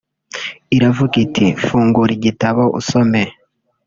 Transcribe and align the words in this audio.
iravuga 0.75 1.15
iti 1.25 1.45
“fungura 1.63 2.11
igitabo 2.17 2.63
usome 2.79 3.23